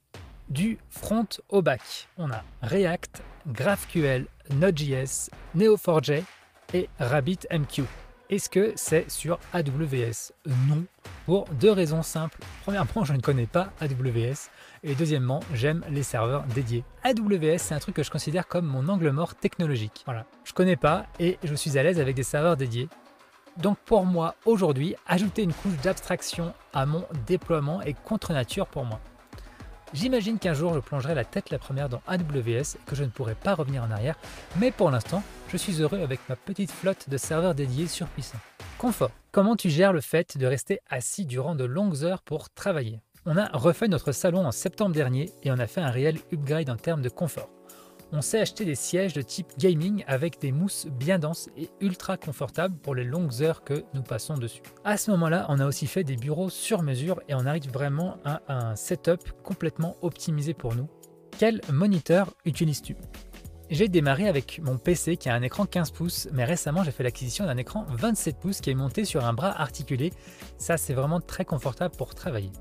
Du 0.49 0.77
front 0.89 1.27
au 1.49 1.61
back, 1.61 1.81
on 2.17 2.29
a 2.31 2.43
React, 2.61 3.23
GraphQL, 3.47 4.25
Node.js, 4.51 5.29
Neo4j 5.55 6.23
et 6.73 6.89
RabbitMQ. 6.99 7.83
Est-ce 8.31 8.49
que 8.49 8.73
c'est 8.75 9.11
sur 9.11 9.37
AWS 9.53 10.33
Non, 10.67 10.83
pour 11.27 11.45
deux 11.59 11.71
raisons 11.71 12.01
simples. 12.01 12.39
Premièrement, 12.63 13.03
je 13.03 13.13
ne 13.13 13.19
connais 13.19 13.45
pas 13.45 13.71
AWS. 13.79 14.49
Et 14.83 14.95
deuxièmement, 14.95 15.41
j'aime 15.53 15.83
les 15.91 16.01
serveurs 16.01 16.43
dédiés. 16.55 16.83
AWS, 17.03 17.59
c'est 17.59 17.75
un 17.75 17.79
truc 17.79 17.95
que 17.95 18.01
je 18.01 18.09
considère 18.09 18.47
comme 18.47 18.65
mon 18.65 18.87
angle 18.89 19.11
mort 19.11 19.35
technologique. 19.35 20.01
Voilà, 20.05 20.25
je 20.43 20.53
connais 20.53 20.75
pas 20.75 21.05
et 21.19 21.37
je 21.43 21.53
suis 21.53 21.77
à 21.77 21.83
l'aise 21.83 21.99
avec 21.99 22.15
des 22.15 22.23
serveurs 22.23 22.57
dédiés. 22.57 22.89
Donc 23.57 23.77
pour 23.85 24.05
moi, 24.05 24.33
aujourd'hui, 24.45 24.95
ajouter 25.05 25.43
une 25.43 25.53
couche 25.53 25.77
d'abstraction 25.83 26.53
à 26.73 26.87
mon 26.87 27.05
déploiement 27.27 27.83
est 27.83 27.93
contre 27.93 28.33
nature 28.33 28.65
pour 28.65 28.85
moi. 28.85 28.99
J'imagine 29.95 30.39
qu'un 30.39 30.53
jour 30.53 30.73
je 30.73 30.79
plongerai 30.79 31.15
la 31.15 31.23
tête 31.23 31.51
la 31.51 31.57
première 31.57 31.87
dans 31.87 32.01
AWS 32.05 32.75
et 32.75 32.79
que 32.85 32.97
je 32.97 33.05
ne 33.05 33.09
pourrai 33.09 33.33
pas 33.33 33.55
revenir 33.55 33.81
en 33.81 33.91
arrière, 33.91 34.17
mais 34.57 34.69
pour 34.69 34.91
l'instant, 34.91 35.23
je 35.47 35.55
suis 35.55 35.81
heureux 35.81 36.01
avec 36.01 36.19
ma 36.27 36.35
petite 36.35 36.69
flotte 36.69 37.09
de 37.09 37.15
serveurs 37.15 37.55
dédiés 37.55 37.87
surpuissants. 37.87 38.41
Confort. 38.77 39.11
Comment 39.31 39.55
tu 39.55 39.69
gères 39.69 39.93
le 39.93 40.01
fait 40.01 40.37
de 40.37 40.45
rester 40.45 40.81
assis 40.89 41.25
durant 41.25 41.55
de 41.55 41.63
longues 41.63 42.03
heures 42.03 42.23
pour 42.23 42.49
travailler? 42.49 42.99
On 43.25 43.37
a 43.37 43.47
refait 43.53 43.87
notre 43.87 44.11
salon 44.11 44.45
en 44.45 44.51
septembre 44.51 44.93
dernier 44.93 45.31
et 45.43 45.51
on 45.51 45.59
a 45.59 45.65
fait 45.65 45.81
un 45.81 45.91
réel 45.91 46.17
upgrade 46.33 46.69
en 46.69 46.75
termes 46.75 47.01
de 47.01 47.09
confort 47.09 47.49
on 48.11 48.21
s'est 48.21 48.39
acheté 48.39 48.65
des 48.65 48.75
sièges 48.75 49.13
de 49.13 49.21
type 49.21 49.47
gaming 49.57 50.03
avec 50.07 50.39
des 50.39 50.51
mousses 50.51 50.87
bien 50.87 51.19
denses 51.19 51.49
et 51.57 51.69
ultra 51.81 52.17
confortables 52.17 52.77
pour 52.77 52.95
les 52.95 53.03
longues 53.03 53.41
heures 53.41 53.63
que 53.63 53.83
nous 53.93 54.03
passons 54.03 54.35
dessus. 54.35 54.61
À 54.83 54.97
ce 54.97 55.11
moment-là, 55.11 55.45
on 55.49 55.59
a 55.59 55.65
aussi 55.65 55.87
fait 55.87 56.03
des 56.03 56.15
bureaux 56.15 56.49
sur 56.49 56.81
mesure 56.81 57.21
et 57.27 57.35
on 57.35 57.45
arrive 57.45 57.71
vraiment 57.71 58.17
à 58.23 58.41
un 58.47 58.75
setup 58.75 59.31
complètement 59.43 59.97
optimisé 60.01 60.53
pour 60.53 60.75
nous. 60.75 60.87
Quel 61.37 61.61
moniteur 61.71 62.33
utilises-tu? 62.45 62.95
J'ai 63.69 63.87
démarré 63.87 64.27
avec 64.27 64.61
mon 64.63 64.77
PC 64.77 65.17
qui 65.17 65.27
a 65.27 65.33
un 65.33 65.41
écran 65.41 65.65
15 65.65 65.91
pouces, 65.91 66.27
mais 66.31 66.45
récemment 66.45 66.83
j'ai 66.83 66.91
fait 66.91 67.03
l'acquisition 67.03 67.45
d'un 67.45 67.57
écran 67.57 67.85
27 67.89 68.37
pouces 68.37 68.61
qui 68.61 68.69
est 68.69 68.75
monté 68.75 69.05
sur 69.05 69.25
un 69.25 69.33
bras 69.33 69.59
articulé. 69.59 70.13
Ça 70.57 70.77
c'est 70.77 70.93
vraiment 70.93 71.19
très 71.19 71.45
confortable 71.45 71.95
pour 71.97 72.13
travailler. 72.13 72.51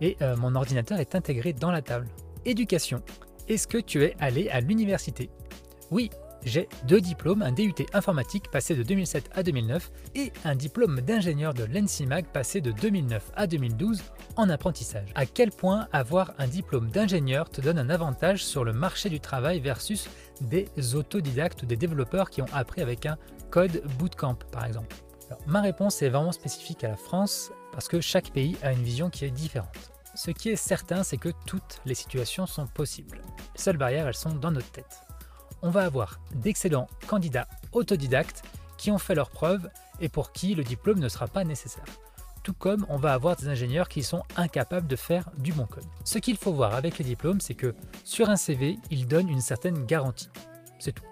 Et 0.00 0.16
euh, 0.22 0.36
mon 0.36 0.54
ordinateur 0.56 0.98
est 0.98 1.14
intégré 1.14 1.52
dans 1.52 1.70
la 1.70 1.80
table. 1.80 2.08
Éducation. 2.44 3.02
Est-ce 3.48 3.68
que 3.68 3.78
tu 3.78 4.02
es 4.02 4.16
allé 4.18 4.48
à 4.48 4.60
l'université? 4.60 5.30
Oui, 5.92 6.10
j'ai 6.44 6.68
deux 6.88 7.00
diplômes, 7.00 7.42
un 7.42 7.52
DUT 7.52 7.74
informatique 7.92 8.50
passé 8.50 8.74
de 8.74 8.82
2007 8.82 9.30
à 9.34 9.44
2009 9.44 9.92
et 10.16 10.32
un 10.44 10.56
diplôme 10.56 11.00
d'ingénieur 11.00 11.54
de 11.54 11.62
l'ENSIMAG 11.62 12.26
passé 12.26 12.60
de 12.60 12.72
2009 12.72 13.30
à 13.36 13.46
2012 13.46 14.02
en 14.34 14.50
apprentissage. 14.50 15.10
À 15.14 15.26
quel 15.26 15.52
point 15.52 15.86
avoir 15.92 16.34
un 16.38 16.48
diplôme 16.48 16.90
d'ingénieur 16.90 17.48
te 17.48 17.60
donne 17.60 17.78
un 17.78 17.88
avantage 17.88 18.44
sur 18.44 18.64
le 18.64 18.72
marché 18.72 19.10
du 19.10 19.20
travail 19.20 19.60
versus 19.60 20.08
des 20.40 20.66
autodidactes 20.96 21.62
ou 21.62 21.66
des 21.66 21.76
développeurs 21.76 22.30
qui 22.30 22.42
ont 22.42 22.52
appris 22.52 22.82
avec 22.82 23.06
un 23.06 23.16
code 23.50 23.80
bootcamp 23.96 24.38
par 24.50 24.64
exemple? 24.64 24.96
Ma 25.46 25.60
réponse 25.60 26.02
est 26.02 26.08
vraiment 26.08 26.32
spécifique 26.32 26.82
à 26.82 26.88
la 26.88 26.96
France 26.96 27.52
parce 27.70 27.86
que 27.86 28.00
chaque 28.00 28.30
pays 28.30 28.56
a 28.62 28.72
une 28.72 28.82
vision 28.82 29.08
qui 29.08 29.24
est 29.24 29.30
différente. 29.30 29.95
Ce 30.16 30.30
qui 30.30 30.48
est 30.48 30.56
certain, 30.56 31.02
c'est 31.02 31.18
que 31.18 31.28
toutes 31.44 31.82
les 31.84 31.94
situations 31.94 32.46
sont 32.46 32.66
possibles. 32.66 33.22
Les 33.54 33.60
seules 33.60 33.76
barrières, 33.76 34.08
elles 34.08 34.14
sont 34.14 34.34
dans 34.34 34.50
notre 34.50 34.70
tête. 34.70 35.02
On 35.60 35.68
va 35.68 35.84
avoir 35.84 36.20
d'excellents 36.34 36.88
candidats 37.06 37.46
autodidactes 37.72 38.42
qui 38.78 38.90
ont 38.90 38.96
fait 38.98 39.14
leurs 39.14 39.28
preuves 39.28 39.68
et 40.00 40.08
pour 40.08 40.32
qui 40.32 40.54
le 40.54 40.64
diplôme 40.64 41.00
ne 41.00 41.08
sera 41.10 41.28
pas 41.28 41.44
nécessaire. 41.44 41.84
tout 42.46 42.54
comme 42.54 42.86
on 42.88 42.96
va 42.96 43.12
avoir 43.12 43.34
des 43.34 43.48
ingénieurs 43.48 43.88
qui 43.88 44.04
sont 44.04 44.22
incapables 44.36 44.86
de 44.86 44.94
faire 44.94 45.28
du 45.36 45.52
bon 45.52 45.66
code. 45.66 45.82
Ce 46.04 46.18
qu'il 46.18 46.36
faut 46.36 46.52
voir 46.52 46.74
avec 46.74 46.96
les 46.96 47.04
diplômes, 47.04 47.40
c'est 47.40 47.56
que 47.56 47.74
sur 48.04 48.30
un 48.30 48.36
CV, 48.36 48.78
ils 48.88 49.08
donnent 49.08 49.28
une 49.28 49.40
certaine 49.40 49.84
garantie. 49.84 50.30
C'est 50.78 50.92
tout. 50.92 51.02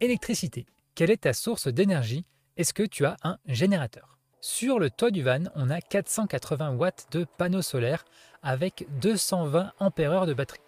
Électricité. 0.00 0.66
Quelle 0.96 1.12
est 1.12 1.22
ta 1.22 1.32
source 1.32 1.68
d'énergie? 1.68 2.26
Est-ce 2.56 2.74
que 2.74 2.82
tu 2.82 3.06
as 3.06 3.16
un 3.22 3.38
générateur? 3.46 4.13
Sur 4.46 4.78
le 4.78 4.90
toit 4.90 5.10
du 5.10 5.22
van, 5.22 5.44
on 5.56 5.70
a 5.70 5.80
480 5.80 6.72
watts 6.72 7.06
de 7.12 7.24
panneaux 7.38 7.62
solaires 7.62 8.04
avec 8.42 8.86
220 9.00 9.72
ampères 9.80 10.26
de 10.26 10.34
batterie. 10.34 10.60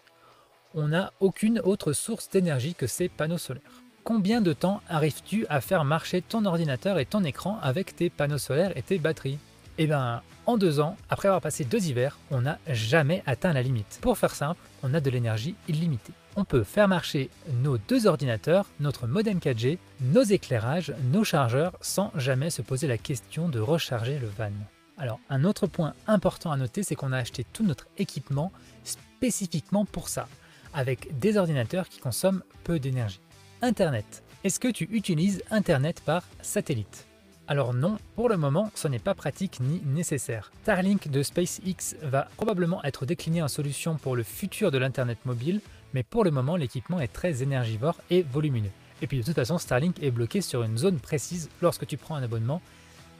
On 0.74 0.88
n'a 0.88 1.12
aucune 1.20 1.60
autre 1.60 1.92
source 1.92 2.30
d'énergie 2.30 2.74
que 2.74 2.86
ces 2.86 3.10
panneaux 3.10 3.36
solaires 3.36 3.82
combien 4.06 4.40
de 4.40 4.52
temps 4.52 4.80
arrives-tu 4.88 5.46
à 5.48 5.60
faire 5.60 5.84
marcher 5.84 6.22
ton 6.22 6.44
ordinateur 6.44 7.00
et 7.00 7.06
ton 7.06 7.24
écran 7.24 7.58
avec 7.60 7.96
tes 7.96 8.08
panneaux 8.08 8.38
solaires 8.38 8.72
et 8.76 8.82
tes 8.82 8.98
batteries? 8.98 9.38
Eh 9.78 9.86
bien, 9.86 10.22
en 10.46 10.56
deux 10.56 10.80
ans, 10.80 10.96
après 11.10 11.28
avoir 11.28 11.42
passé 11.42 11.64
deux 11.64 11.86
hivers, 11.86 12.18
on 12.30 12.42
n'a 12.42 12.58
jamais 12.68 13.22
atteint 13.26 13.52
la 13.52 13.62
limite. 13.62 13.98
Pour 14.00 14.16
faire 14.16 14.34
simple, 14.34 14.60
on 14.82 14.94
a 14.94 15.00
de 15.00 15.10
l'énergie 15.10 15.54
illimitée. 15.68 16.12
On 16.34 16.44
peut 16.44 16.64
faire 16.64 16.88
marcher 16.88 17.28
nos 17.62 17.76
deux 17.76 18.06
ordinateurs, 18.06 18.66
notre 18.80 19.06
modem 19.06 19.38
4G, 19.38 19.78
nos 20.00 20.22
éclairages, 20.22 20.94
nos 21.12 21.24
chargeurs, 21.24 21.72
sans 21.82 22.10
jamais 22.14 22.50
se 22.50 22.62
poser 22.62 22.86
la 22.86 22.96
question 22.96 23.48
de 23.48 23.60
recharger 23.60 24.18
le 24.18 24.28
van. 24.28 24.52
Alors, 24.96 25.20
un 25.28 25.44
autre 25.44 25.66
point 25.66 25.92
important 26.06 26.52
à 26.52 26.56
noter, 26.56 26.82
c'est 26.82 26.94
qu'on 26.94 27.12
a 27.12 27.18
acheté 27.18 27.44
tout 27.52 27.64
notre 27.64 27.86
équipement 27.98 28.52
spécifiquement 28.84 29.84
pour 29.84 30.08
ça, 30.08 30.26
avec 30.72 31.18
des 31.18 31.36
ordinateurs 31.36 31.88
qui 31.88 32.00
consomment 32.00 32.42
peu 32.64 32.78
d'énergie. 32.78 33.20
Internet. 33.60 34.22
Est-ce 34.42 34.60
que 34.60 34.68
tu 34.68 34.84
utilises 34.90 35.42
Internet 35.50 36.00
par 36.04 36.22
satellite? 36.40 37.06
Alors 37.48 37.74
non, 37.74 37.98
pour 38.16 38.28
le 38.28 38.36
moment, 38.36 38.70
ce 38.74 38.88
n'est 38.88 38.98
pas 38.98 39.14
pratique 39.14 39.60
ni 39.60 39.80
nécessaire. 39.84 40.50
Starlink 40.62 41.08
de 41.08 41.22
SpaceX 41.22 41.96
va 42.02 42.28
probablement 42.36 42.82
être 42.82 43.06
décliné 43.06 43.40
en 43.40 43.48
solution 43.48 43.96
pour 43.96 44.16
le 44.16 44.24
futur 44.24 44.72
de 44.72 44.78
l'Internet 44.78 45.18
mobile, 45.24 45.60
mais 45.94 46.02
pour 46.02 46.24
le 46.24 46.32
moment, 46.32 46.56
l'équipement 46.56 47.00
est 47.00 47.12
très 47.12 47.42
énergivore 47.44 48.00
et 48.10 48.22
volumineux. 48.22 48.70
Et 49.00 49.06
puis 49.06 49.18
de 49.18 49.22
toute 49.22 49.36
façon, 49.36 49.58
Starlink 49.58 50.02
est 50.02 50.10
bloqué 50.10 50.40
sur 50.40 50.64
une 50.64 50.76
zone 50.76 50.98
précise 50.98 51.48
lorsque 51.62 51.86
tu 51.86 51.96
prends 51.96 52.16
un 52.16 52.22
abonnement, 52.22 52.60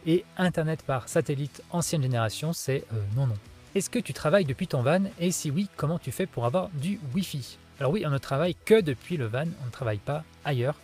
et 0.06 0.24
Internet 0.38 0.82
par 0.82 1.08
satellite 1.08 1.62
ancienne 1.70 2.02
génération, 2.02 2.52
c'est 2.52 2.84
euh, 2.92 2.96
non 3.16 3.26
non. 3.26 3.34
Est-ce 3.74 3.90
que 3.90 3.98
tu 3.98 4.12
travailles 4.12 4.44
depuis 4.44 4.68
ton 4.68 4.82
van? 4.82 5.02
Et 5.20 5.30
si 5.30 5.50
oui, 5.50 5.68
comment 5.76 5.98
tu 5.98 6.10
fais 6.10 6.26
pour 6.26 6.46
avoir 6.46 6.70
du 6.70 6.98
Wi-Fi? 7.14 7.58
Alors 7.78 7.92
oui, 7.92 8.04
on 8.06 8.10
ne 8.10 8.18
travaille 8.18 8.56
que 8.64 8.80
depuis 8.80 9.16
le 9.16 9.26
van, 9.26 9.44
on 9.62 9.66
ne 9.66 9.70
travaille 9.70 9.98
pas 9.98 10.24
ailleurs. 10.44 10.76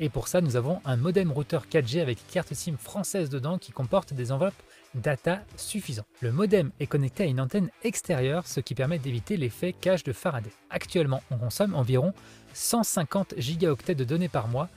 Et 0.00 0.08
pour 0.08 0.28
ça, 0.28 0.40
nous 0.40 0.54
avons 0.54 0.80
un 0.84 0.96
modem 0.96 1.32
routeur 1.32 1.66
4G 1.66 2.00
avec 2.00 2.18
carte 2.28 2.54
SIM 2.54 2.76
française 2.76 3.30
dedans 3.30 3.58
qui 3.58 3.72
comporte 3.72 4.14
des 4.14 4.30
enveloppes 4.30 4.62
data 4.94 5.40
suffisants. 5.56 6.06
Le 6.20 6.30
modem 6.30 6.70
est 6.78 6.86
connecté 6.86 7.24
à 7.24 7.26
une 7.26 7.40
antenne 7.40 7.70
extérieure, 7.82 8.46
ce 8.46 8.60
qui 8.60 8.76
permet 8.76 8.98
d'éviter 8.98 9.36
l'effet 9.36 9.72
cage 9.72 10.04
de 10.04 10.12
Faraday. 10.12 10.52
Actuellement, 10.70 11.22
on 11.32 11.36
consomme 11.36 11.74
environ 11.74 12.12
150 12.54 13.34
gigaoctets 13.38 13.96
de 13.96 14.04
données 14.04 14.28
par 14.28 14.46
mois. 14.46 14.68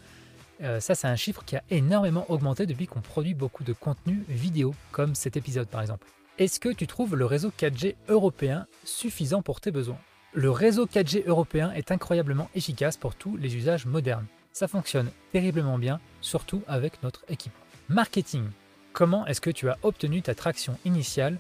Euh, 0.64 0.80
ça, 0.80 0.96
c'est 0.96 1.08
un 1.08 1.16
chiffre 1.16 1.44
qui 1.46 1.56
a 1.56 1.64
énormément 1.70 2.26
augmenté 2.30 2.66
depuis 2.66 2.88
qu'on 2.88 3.02
produit 3.02 3.36
beaucoup 3.36 3.64
de 3.64 3.74
contenu 3.74 4.24
vidéo, 4.28 4.74
comme 4.92 5.14
cet 5.14 5.38
épisode 5.38 5.68
par 5.68 5.82
exemple. 5.82 6.08
Est-ce 6.40 6.60
que 6.60 6.70
tu 6.70 6.88
trouves 6.88 7.16
le 7.16 7.26
réseau 7.26 7.52
4G 7.56 7.96
européen 8.10 8.66
suffisant 8.84 9.44
pour 9.44 9.62
tes 9.62 9.70
besoins? 9.70 10.00
Le 10.34 10.50
réseau 10.50 10.88
4G 10.88 11.24
européen 11.28 11.72
est 11.74 11.92
incroyablement 11.92 12.50
efficace 12.56 12.98
pour 12.98 13.14
tous 13.16 13.38
les 13.38 13.56
usages 13.56 13.86
modernes. 13.86 14.26
Ça 14.54 14.68
fonctionne 14.68 15.10
terriblement 15.32 15.78
bien, 15.78 16.00
surtout 16.20 16.62
avec 16.68 17.02
notre 17.04 17.24
équipe. 17.30 17.54
Marketing. 17.90 18.44
Comment 18.94 19.26
est-ce 19.26 19.42
que 19.42 19.50
tu 19.50 19.70
as 19.70 19.78
obtenu 19.84 20.22
ta 20.22 20.36
traction 20.36 20.78
initiale 20.86 21.38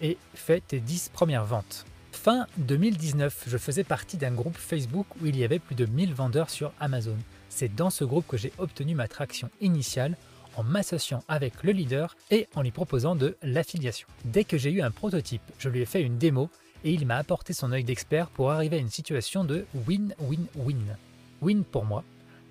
et 0.00 0.16
fait 0.34 0.62
tes 0.66 0.80
10 0.80 1.10
premières 1.12 1.44
ventes? 1.44 1.84
Fin 2.12 2.46
2019, 2.56 3.44
je 3.46 3.58
faisais 3.58 3.84
partie 3.84 4.16
d'un 4.16 4.32
groupe 4.32 4.56
Facebook 4.56 5.06
où 5.20 5.26
il 5.26 5.36
y 5.36 5.44
avait 5.44 5.58
plus 5.58 5.74
de 5.74 5.84
1000 5.84 6.14
vendeurs 6.14 6.48
sur 6.48 6.72
Amazon. 6.80 7.16
C'est 7.50 7.74
dans 7.74 7.90
ce 7.90 8.04
groupe 8.04 8.26
que 8.26 8.38
j'ai 8.38 8.52
obtenu 8.58 8.94
ma 8.94 9.08
traction 9.08 9.50
initiale 9.60 10.16
en 10.56 10.62
m'associant 10.62 11.22
avec 11.28 11.62
le 11.62 11.72
leader 11.72 12.16
et 12.30 12.48
en 12.54 12.62
lui 12.62 12.70
proposant 12.70 13.16
de 13.16 13.36
l'affiliation. 13.42 14.08
Dès 14.24 14.44
que 14.44 14.56
j'ai 14.56 14.70
eu 14.70 14.80
un 14.80 14.90
prototype, 14.90 15.42
je 15.58 15.68
lui 15.68 15.80
ai 15.80 15.86
fait 15.86 16.02
une 16.02 16.16
démo 16.16 16.48
et 16.84 16.92
il 16.92 17.06
m'a 17.06 17.16
apporté 17.16 17.52
son 17.52 17.72
œil 17.72 17.84
d'expert 17.84 18.28
pour 18.28 18.50
arriver 18.50 18.76
à 18.76 18.80
une 18.80 18.90
situation 18.90 19.44
de 19.44 19.66
win-win-win. 19.86 20.96
Win 21.42 21.64
pour 21.64 21.84
moi, 21.84 22.04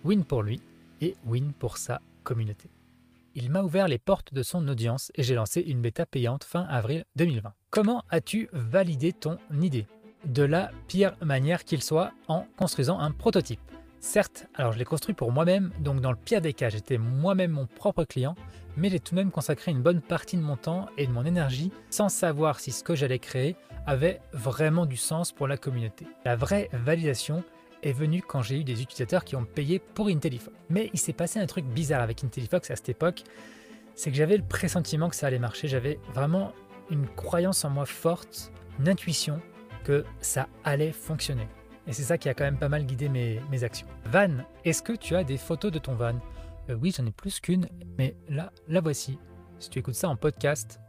win 0.03 0.23
pour 0.23 0.43
lui 0.43 0.61
et 1.01 1.15
win 1.25 1.53
pour 1.53 1.77
sa 1.77 2.01
communauté. 2.23 2.69
Il 3.35 3.49
m'a 3.49 3.63
ouvert 3.63 3.87
les 3.87 3.97
portes 3.97 4.33
de 4.33 4.43
son 4.43 4.67
audience 4.67 5.11
et 5.15 5.23
j'ai 5.23 5.33
lancé 5.33 5.61
une 5.61 5.81
bêta 5.81 6.05
payante 6.05 6.43
fin 6.43 6.63
avril 6.63 7.03
2020. 7.15 7.53
Comment 7.71 8.03
as-tu 8.09 8.47
validé 8.53 9.11
ton 9.11 9.37
idée? 9.59 9.87
De 10.25 10.43
la 10.43 10.71
pire 10.87 11.15
manière 11.21 11.65
qu'il 11.65 11.81
soit 11.81 12.11
en 12.27 12.45
construisant 12.57 12.99
un 12.99 13.11
prototype. 13.11 13.59
Certes, 13.99 14.47
alors 14.53 14.73
je 14.73 14.79
l'ai 14.79 14.85
construit 14.85 15.15
pour 15.15 15.31
moi-même, 15.31 15.71
donc 15.79 15.99
dans 15.99 16.11
le 16.11 16.17
pire 16.17 16.41
des 16.41 16.53
cas, 16.53 16.69
j'étais 16.69 16.97
moi-même 16.97 17.51
mon 17.51 17.65
propre 17.65 18.03
client, 18.03 18.35
mais 18.77 18.89
j'ai 18.89 18.99
tout 18.99 19.15
de 19.15 19.19
même 19.19 19.31
consacré 19.31 19.71
une 19.71 19.81
bonne 19.81 20.01
partie 20.01 20.37
de 20.37 20.41
mon 20.41 20.57
temps 20.57 20.87
et 20.97 21.07
de 21.07 21.11
mon 21.11 21.25
énergie 21.25 21.71
sans 21.89 22.09
savoir 22.09 22.59
si 22.59 22.71
ce 22.71 22.83
que 22.83 22.95
j'allais 22.95 23.19
créer 23.19 23.55
avait 23.85 24.21
vraiment 24.31 24.85
du 24.85 24.97
sens 24.97 25.31
pour 25.31 25.47
la 25.47 25.57
communauté. 25.57 26.05
La 26.25 26.35
vraie 26.35 26.69
validation 26.73 27.43
est 27.83 27.93
venue 27.93 28.21
quand 28.21 28.41
j'ai 28.41 28.59
eu 28.59 28.63
des 28.63 28.81
utilisateurs 28.81 29.23
qui 29.23 29.35
ont 29.35 29.45
payé 29.45 29.79
pour 29.79 30.07
IntelliFox. 30.07 30.55
Mais 30.69 30.89
il 30.93 30.99
s'est 30.99 31.13
passé 31.13 31.39
un 31.39 31.45
truc 31.45 31.65
bizarre 31.65 32.01
avec 32.01 32.23
IntelliFox 32.23 32.71
à 32.71 32.75
cette 32.75 32.89
époque, 32.89 33.23
c'est 33.95 34.09
que 34.09 34.17
j'avais 34.17 34.37
le 34.37 34.43
pressentiment 34.43 35.09
que 35.09 35.15
ça 35.15 35.27
allait 35.27 35.39
marcher, 35.39 35.67
j'avais 35.67 35.99
vraiment 36.13 36.53
une 36.89 37.07
croyance 37.07 37.63
en 37.65 37.69
moi 37.69 37.85
forte, 37.85 38.51
une 38.79 38.89
intuition 38.89 39.39
que 39.83 40.05
ça 40.21 40.47
allait 40.63 40.91
fonctionner. 40.91 41.47
Et 41.85 41.93
c'est 41.93 42.03
ça 42.03 42.17
qui 42.17 42.29
a 42.29 42.33
quand 42.33 42.45
même 42.45 42.57
pas 42.57 42.69
mal 42.69 42.85
guidé 42.85 43.09
mes, 43.09 43.63
actions. 43.63 43.87
Van, 44.05 44.29
est-ce 44.63 44.81
que 44.81 44.93
tu 44.93 45.15
as 45.15 45.23
des 45.23 45.37
photos 45.37 45.71
de 45.71 45.79
ton 45.79 45.95
van? 45.95 46.15
Euh, 46.69 46.75
Oui, 46.75 46.93
j'en 46.95 47.05
ai 47.05 47.11
plus 47.11 47.39
qu'une, 47.39 47.67
mais 47.97 48.15
là, 48.29 48.51
la 48.67 48.79
voici. 48.79 49.19
Si 49.59 49.69
tu 49.69 49.79
écoutes 49.79 49.95
ça 49.95 50.09
en 50.09 50.15
podcast, 50.15 50.79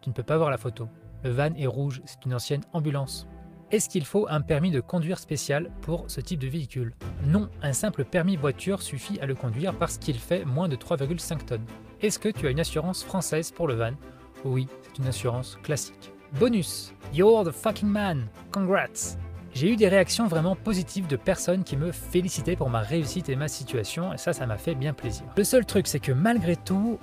tu 0.00 0.08
ne 0.08 0.14
peux 0.14 0.22
pas 0.22 0.38
voir 0.38 0.50
la 0.50 0.58
photo. 0.58 0.88
Le 1.22 1.30
van 1.30 1.52
est 1.54 1.66
rouge, 1.66 2.00
c'est 2.06 2.24
une 2.24 2.34
ancienne 2.34 2.62
ambulance. 2.72 3.26
Est-ce 3.70 3.90
qu'il 3.90 4.06
faut 4.06 4.26
un 4.30 4.40
permis 4.40 4.70
de 4.70 4.80
conduire 4.80 5.18
spécial 5.18 5.70
pour 5.82 6.06
ce 6.08 6.22
type 6.22 6.40
de 6.40 6.48
véhicule? 6.48 6.94
Non, 7.26 7.50
un 7.60 7.74
simple 7.74 8.06
permis 8.06 8.36
voiture 8.36 8.80
suffit 8.80 9.20
à 9.20 9.26
le 9.26 9.34
conduire 9.34 9.74
parce 9.74 9.98
qu'il 9.98 10.18
fait 10.18 10.46
moins 10.46 10.68
de 10.68 10.76
3,5 10.76 11.44
tonnes. 11.44 11.66
Est-ce 12.00 12.18
que 12.18 12.30
tu 12.30 12.46
as 12.46 12.50
une 12.50 12.60
assurance 12.60 13.04
française 13.04 13.50
pour 13.50 13.68
le 13.68 13.74
van? 13.74 13.92
Oui, 14.46 14.68
c'est 14.82 15.02
une 15.02 15.08
assurance 15.08 15.58
classique. 15.62 16.12
Bonus 16.40 16.94
You're 17.12 17.44
the 17.44 17.52
fucking 17.52 17.88
man 17.88 18.28
Congrats 18.52 19.18
j'ai 19.54 19.72
eu 19.72 19.76
des 19.76 19.88
réactions 19.88 20.28
vraiment 20.28 20.54
positives 20.54 21.06
de 21.06 21.16
personnes 21.16 21.64
qui 21.64 21.76
me 21.76 21.90
félicitaient 21.90 22.54
pour 22.54 22.70
ma 22.70 22.80
réussite 22.80 23.28
et 23.28 23.34
ma 23.34 23.48
situation, 23.48 24.12
et 24.12 24.18
ça, 24.18 24.32
ça 24.32 24.46
m'a 24.46 24.58
fait 24.58 24.74
bien 24.74 24.92
plaisir. 24.92 25.24
Le 25.36 25.42
seul 25.42 25.64
truc, 25.64 25.88
c'est 25.88 25.98
que 25.98 26.12
malgré 26.12 26.54
tout, 26.54 26.98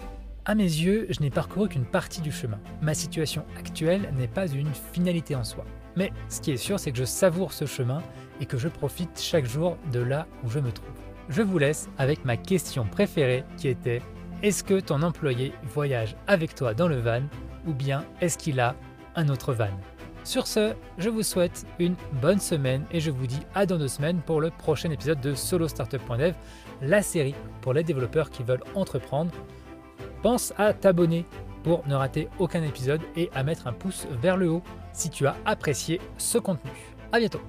à 0.45 0.55
mes 0.55 0.63
yeux, 0.63 1.07
je 1.09 1.19
n'ai 1.21 1.31
parcouru 1.31 1.67
qu'une 1.67 1.85
partie 1.85 2.21
du 2.21 2.31
chemin. 2.31 2.59
Ma 2.81 2.93
situation 2.93 3.43
actuelle 3.57 4.13
n'est 4.15 4.27
pas 4.27 4.47
une 4.47 4.73
finalité 4.93 5.35
en 5.35 5.43
soi. 5.43 5.65
Mais 5.95 6.11
ce 6.29 6.41
qui 6.41 6.51
est 6.51 6.57
sûr, 6.57 6.79
c'est 6.79 6.91
que 6.91 6.97
je 6.97 7.05
savoure 7.05 7.53
ce 7.53 7.65
chemin 7.65 8.01
et 8.41 8.45
que 8.45 8.57
je 8.57 8.67
profite 8.67 9.19
chaque 9.19 9.45
jour 9.45 9.77
de 9.91 9.99
là 9.99 10.27
où 10.43 10.49
je 10.49 10.59
me 10.59 10.71
trouve. 10.71 10.89
Je 11.29 11.41
vous 11.41 11.57
laisse 11.57 11.89
avec 11.97 12.25
ma 12.25 12.37
question 12.37 12.85
préférée 12.85 13.43
qui 13.57 13.67
était 13.67 14.01
est-ce 14.43 14.63
que 14.63 14.79
ton 14.79 15.01
employé 15.01 15.53
voyage 15.63 16.15
avec 16.27 16.53
toi 16.53 16.73
dans 16.73 16.87
le 16.87 16.99
van 16.99 17.21
ou 17.65 17.73
bien 17.73 18.05
est-ce 18.21 18.37
qu'il 18.37 18.59
a 18.59 18.75
un 19.15 19.29
autre 19.29 19.53
van? 19.53 19.69
Sur 20.23 20.47
ce, 20.47 20.73
je 20.97 21.09
vous 21.09 21.23
souhaite 21.23 21.65
une 21.79 21.95
bonne 22.21 22.39
semaine 22.39 22.83
et 22.91 22.99
je 22.99 23.11
vous 23.11 23.27
dis 23.27 23.39
à 23.53 23.65
dans 23.65 23.77
deux 23.77 23.87
semaines 23.87 24.21
pour 24.21 24.41
le 24.41 24.49
prochain 24.49 24.89
épisode 24.89 25.21
de 25.21 25.35
Solo 25.35 25.67
Startup.dev, 25.67 26.33
la 26.81 27.01
série 27.01 27.35
pour 27.61 27.73
les 27.73 27.83
développeurs 27.83 28.29
qui 28.29 28.43
veulent 28.43 28.63
entreprendre. 28.73 29.31
Pense 30.21 30.51
à 30.57 30.73
t'abonner 30.73 31.25
pour 31.65 31.81
ne 31.87 31.95
rater 31.95 32.29
aucun 32.37 32.61
épisode 32.61 33.01
et 33.15 33.31
à 33.33 33.41
mettre 33.41 33.65
un 33.65 33.73
pouce 33.73 34.05
vers 34.21 34.37
le 34.37 34.51
haut 34.51 34.61
si 34.93 35.09
tu 35.09 35.25
as 35.25 35.35
apprécié 35.45 35.99
ce 36.19 36.37
contenu. 36.37 36.71
À 37.11 37.17
bientôt 37.17 37.41